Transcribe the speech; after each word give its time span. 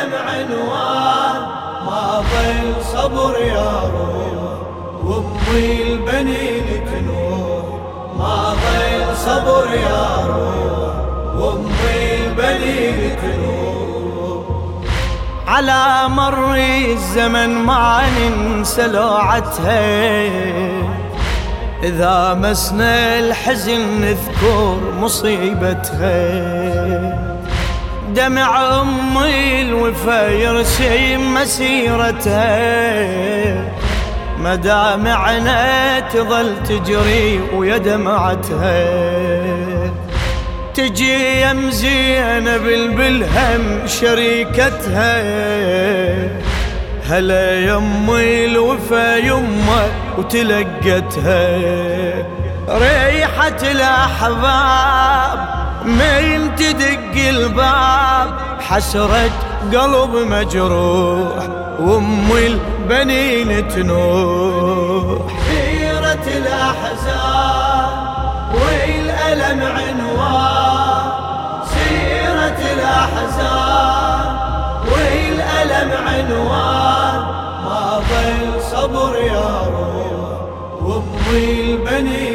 الألم 0.00 0.14
عنوان. 0.28 1.40
ما 1.86 2.20
ضل 2.20 2.84
صبر 2.84 3.34
يا 3.40 3.72
روح 3.94 4.60
وامي 5.04 5.82
البنين 5.82 6.66
تنور 6.86 7.80
ما 8.18 8.54
ضل 8.62 9.16
صبر 9.16 9.66
يا 9.74 10.26
روح 10.26 10.94
وامي 11.36 12.26
البنين 12.26 13.16
تنور 13.22 14.44
على 15.46 16.08
مر 16.08 16.54
الزمن 16.54 17.48
ما 17.48 18.02
ننسى 18.18 18.86
لوعتها. 18.86 19.80
إذا 21.82 22.34
مسنا 22.34 23.18
الحزن 23.18 24.00
نذكر 24.00 24.78
مصيبتها. 25.00 26.20
دمع 28.14 28.80
أمي 28.80 29.62
الوفا 29.62 30.30
يرسم 30.30 31.34
مسيرتها 31.34 32.50
مدامعنا 34.38 36.00
تظل 36.00 36.62
تجري 36.68 37.40
ويا 37.54 37.76
دمعتها 37.76 38.90
تجي 40.74 41.42
يم 41.42 41.70
زينب 41.70 42.62
بالهم 42.96 43.86
شريكتها. 43.86 45.22
هلا 47.08 47.60
يمي 47.60 48.44
الوفا 48.46 49.16
يمه 49.16 49.88
وتلقتها. 50.18 51.58
ريحة 52.68 53.70
الأحباب 53.70 55.59
من 55.84 56.56
تدق 56.56 57.14
الباب 57.28 58.30
حسرة 58.60 59.30
قلب 59.72 60.12
مجروح 60.14 61.48
وأم 61.80 62.28
البنين 62.32 63.68
تنوح. 63.68 65.18
حيرة 65.48 66.24
الأحزان 66.38 67.90
والألم 68.54 69.60
عنوان. 69.62 71.04
سيرة 71.74 72.60
الأحزان 72.74 74.26
والألم 74.90 75.90
عنوان. 76.06 77.20
ما 77.64 77.82
ضل 78.10 78.62
صبر 78.72 79.12
يا 79.16 79.50
روح 79.74 80.40
وامي 80.82 81.44
البنين 81.72 82.29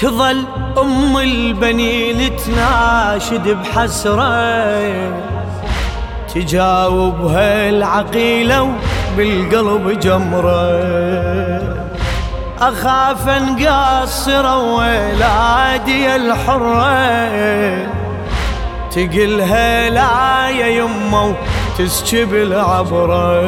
تظل 0.00 0.44
أم 0.78 1.18
البنين 1.18 2.36
تناشد 2.36 3.48
بحسرة 3.48 4.80
تجاوبها 6.34 7.68
العقيلة 7.68 8.72
بالقلب 9.16 10.00
جمرة. 10.00 10.80
أخاف 12.60 13.28
نقصر 13.28 14.58
ولادي 14.58 16.16
الحرة 16.16 17.08
تقلها 18.90 19.90
لا 19.90 20.48
يا 20.48 20.66
يمة 20.66 21.34
وتسكب 21.78 22.34
العبرة. 22.34 23.40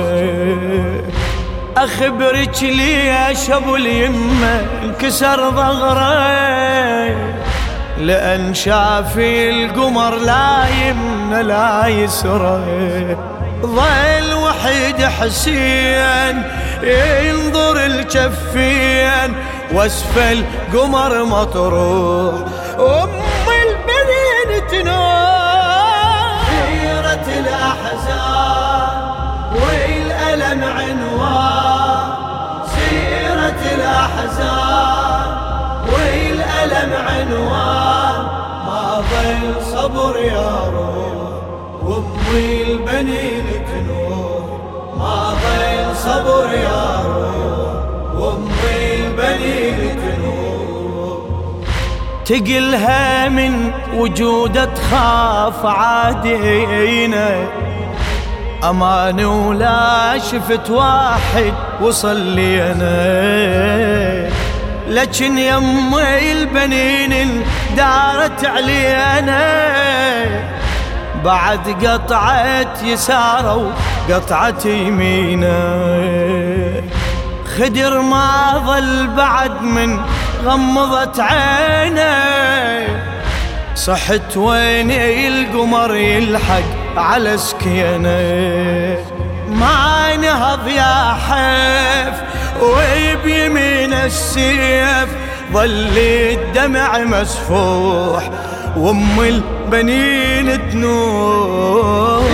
أخبرك 1.77 2.62
ليش 2.62 3.50
أبو 3.50 3.77
اليمة 3.77 4.60
انكسر 4.84 5.50
ظهره 5.50 7.16
لأن 7.99 8.55
شافي 8.55 9.50
القمر 9.50 10.15
لا 10.16 10.65
يمنى 10.69 11.43
لا 11.43 11.87
يسره 11.87 12.65
ظل 13.62 14.34
وحيد 14.34 15.05
حسين 15.05 16.43
ينظر 17.22 17.84
الجفين 17.87 19.34
واسفل 19.75 20.44
قمر 20.75 21.25
مطروح. 21.25 22.34
ام 22.78 23.09
الأحزان 34.41 35.32
والألم 35.93 36.93
عنوان. 37.09 38.22
ما 38.66 39.03
ضل 39.12 39.65
صبر 39.65 40.16
يا 40.16 40.53
روح 40.75 41.43
وامي 41.82 42.62
البنين 42.62 43.44
تنور 43.66 44.60
ما 44.98 45.34
ضل 45.42 45.97
صبر 45.97 46.53
يا 46.53 47.03
روح 47.06 47.75
وامي 48.21 48.94
البنين 48.94 49.97
تنور 50.00 51.22
تقلها 52.25 53.28
من 53.28 53.72
وجودة 53.94 54.65
تخاف 54.65 55.66
عادينا 55.66 57.47
أمان 58.64 59.24
ولا 59.24 60.18
شفت 60.18 60.70
واحد 60.70 61.54
وصل 61.80 62.16
لي 62.16 62.72
أنا 62.72 64.32
لكن 64.88 65.38
يمي 65.38 66.32
البنين 66.32 67.42
دارت 67.76 68.44
علينا. 68.44 69.42
بعد 71.24 71.86
قطعت 71.86 72.82
يساره 72.82 73.72
وقطعت 74.08 74.66
يمينه. 74.66 75.52
خدر 77.58 78.00
ما 78.00 78.62
ظل 78.66 79.06
بعد 79.06 79.62
من 79.62 80.00
غمضت 80.44 81.20
عينه. 81.20 82.61
صحت 83.75 84.37
ويني 84.37 85.28
القمر 85.28 85.94
يلحق 85.97 86.62
على 86.97 87.38
سكينة؟ 87.38 88.97
ما 89.49 90.16
نهض 90.16 90.69
يا 90.69 91.16
حيف 91.28 92.15
وبيمين 92.62 93.93
السيف. 93.93 95.09
ظل 95.53 95.99
الدمع 95.99 96.99
مسفوح 96.99 98.31
وام 98.77 99.21
البنين 99.21 100.71
تنور 100.71 102.31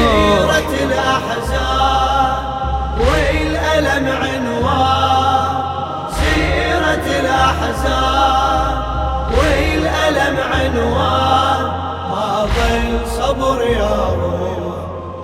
ضل 13.29 13.37
صبر 13.37 13.63
يا 13.63 14.09
روح 14.21 14.79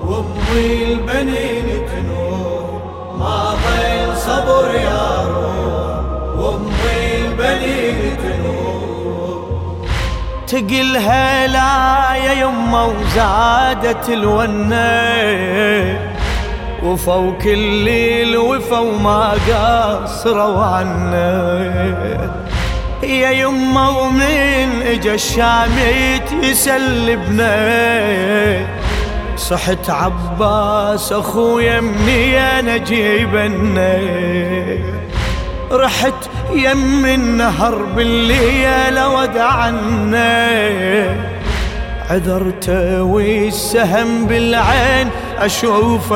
وامي 0.07 0.93
البنين 0.93 1.87
تنور 1.87 2.83
ما 3.19 3.51
ضل 3.51 4.17
صبر 4.17 4.75
يا 4.75 5.29
روح 5.29 6.05
وامي 6.39 7.27
البنين 7.27 8.17
تنور 8.17 9.47
تقلها 10.47 11.47
لا 11.47 12.17
يا 12.17 12.33
يمه 12.33 12.85
وزادت 12.85 14.09
الونة 14.09 15.99
وفوق 16.83 17.43
الليل 17.47 18.37
وفا 18.37 18.79
وما 18.79 19.31
قصروا 19.33 20.65
عنا 20.65 22.44
يا 23.05 23.31
يمه 23.31 23.99
ومن 23.99 24.83
إجا 24.83 25.15
الشاميت 25.15 26.33
يسلبنا. 26.43 27.55
صحت 29.37 29.91
عباس 29.91 31.13
أخويا 31.13 31.81
مني 31.81 32.39
أنا 32.39 32.77
جيبنا. 32.77 33.99
رحت 35.73 36.15
يم 36.53 37.07
النهر 37.07 37.75
بالليل 37.75 39.01
ودعنا 39.01 40.51
عذرت 42.11 42.69
والسهم 43.01 44.27
بالعين 44.27 45.09
أشوف 45.39 46.13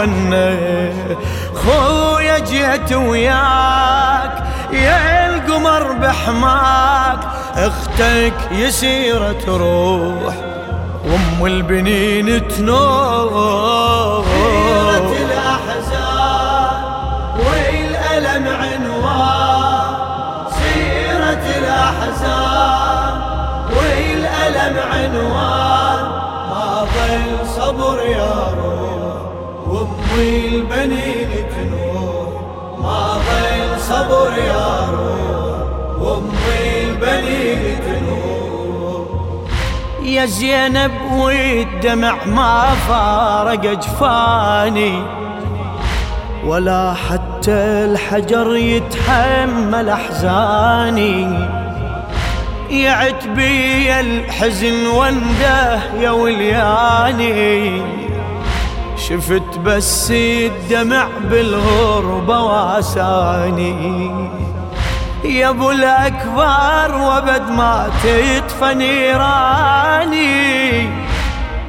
خويا 1.55 2.38
جيت 2.38 2.93
وياك 2.93 4.48
يا 4.73 5.26
القمر 5.35 5.93
بحماك 5.93 7.19
أختك 7.56 8.35
يسير 8.53 9.32
تروح. 9.32 10.35
وام 11.05 11.47
البنين 11.47 12.49
تنور 12.49 14.25
سيرة 14.25 15.12
الأحزان 15.25 16.82
والألم 17.38 18.44
عنوان. 18.49 19.94
سيرة 20.50 21.44
الأحزان 21.59 23.15
والألم 23.76 24.76
عنوان. 24.93 26.05
ما 26.50 26.87
ظل 26.94 27.26
صبر 27.56 27.99
يا 28.00 28.37
روح. 28.59 29.17
وامي 29.67 30.49
البنين 30.49 31.31
تنور 31.50 31.78
صبر 34.08 34.38
يا 34.38 34.88
روح 34.90 36.00
وامي 36.00 36.84
البنين 36.84 37.81
تنور 37.84 39.06
يا 40.02 40.26
زينب 40.26 40.93
والدمع 41.12 42.25
ما 42.26 42.66
فارق 42.88 43.60
جفاني 43.60 45.02
ولا 46.46 46.94
حتى 46.94 47.50
الحجر 47.84 48.56
يتحمل 48.56 49.88
أحزاني. 49.88 51.49
يعت 52.70 53.26
بي 53.26 54.00
الحزن 54.00 54.87
وانده 54.87 55.81
يا 56.00 56.10
ولياني. 56.10 57.82
شفت 58.99 59.59
بس 59.65 60.11
الدمع 60.11 61.09
بالغربة 61.31 62.41
واساني 62.43 64.11
يا 65.25 65.49
أبو 65.49 65.71
الأكبر 65.71 66.97
وبد 66.97 67.50
ما 67.50 67.91
تطفى 68.03 68.75
نيراني 68.75 70.29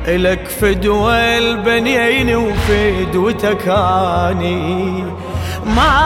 إلك 0.07 0.47
فدوى 0.47 1.37
البنين 1.37 2.35
وفدوتك 2.35 3.67
اني 3.67 5.03
ما 5.65 5.99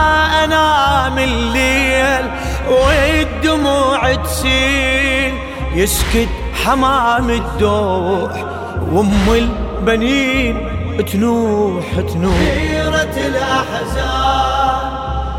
انام 0.44 1.18
الليل 1.18 2.30
والدموع 2.68 4.14
تسيل. 4.14 5.34
يسكت 5.74 6.28
حمام 6.64 7.30
الدوح 7.30 8.44
وأم 8.92 9.28
البنين 9.28 10.73
تنوح 11.00 12.00
تنوح. 12.00 12.38
سيرة 12.54 13.16
الأحزان 13.26 14.90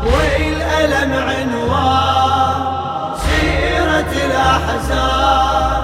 والألم 0.04 1.12
عنوان. 1.12 2.60
سيرة 3.16 4.12
الأحزان 4.26 5.82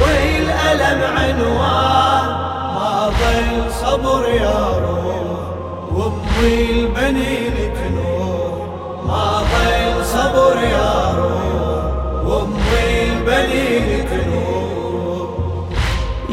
والألم 0.00 1.00
عنوان. 1.18 2.26
ما 2.74 3.10
ظل 3.18 3.72
صبر 3.72 4.28
يا 4.28 4.60
روح 4.84 5.38
وأمي 5.94 6.70
البنين 6.70 7.74
تنور 7.74 8.68
ما 9.06 9.42
ظل 9.52 10.04
صبر 10.04 10.56
يا 10.62 11.14
روح 11.18 11.84
وأمي 12.26 13.02
البنين 13.02 14.03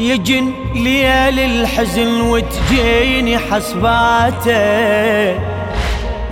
يجن 0.02 0.52
ليل 0.74 1.38
الحزن 1.38 2.20
وتجيني 2.20 3.38
حسباته. 3.38 4.52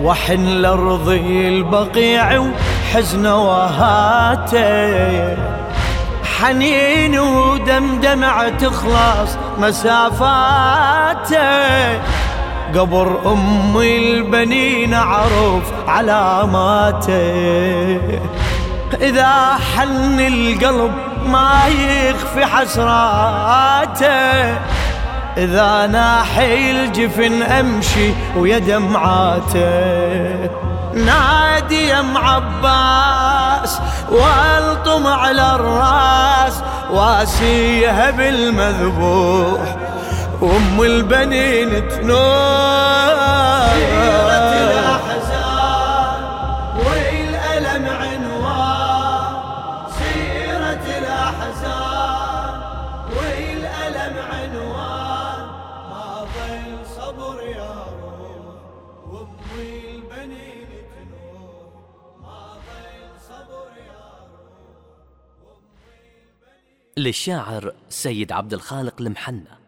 وحن 0.02 0.44
لارضي 0.44 1.49
البقيع 1.49 2.38
وحزن 2.38 3.26
وهاته. 3.26 4.70
حنين 6.38 7.19
ودمدمع 7.19 8.49
تخلص 8.49 9.37
مسافاته. 9.58 11.40
قبر 12.75 13.32
امي 13.32 13.96
البنين 13.99 14.94
عرف 14.94 15.73
علاماته. 15.88 17.20
إذا 19.00 19.58
حن 19.76 20.20
القلب 20.20 20.93
ما 21.32 21.67
يخفي 21.69 22.47
حسراته. 22.47 24.11
إذا 25.37 25.87
ناحي 25.87 26.71
الجفن 26.71 27.43
أمشي 27.43 28.12
ويا 28.37 28.59
دمعاته. 28.59 30.50
نادي 30.94 31.87
يا 31.88 32.05
عباس 32.15 33.81
والطم 34.11 35.06
على 35.06 35.55
الراس 35.55 36.62
واسيها 36.91 38.11
بالمذبوح. 38.11 39.76
وأم 40.41 40.83
البنين 40.83 41.88
تنور 41.88 42.69
للشاعر 66.97 67.73
سيد 67.89 68.33
عبد 68.33 68.55
الخالق 68.55 69.01
المحنى 69.01 69.60